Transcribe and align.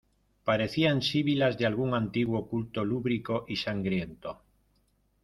parecían 0.43 1.03
sibilas 1.03 1.59
de 1.59 1.67
algún 1.67 1.93
antiguo 1.93 2.47
culto 2.47 2.83
lúbrico 2.83 3.45
y 3.47 3.57
sangriento. 3.57 4.41